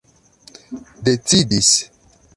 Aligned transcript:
decidis 1.03 1.69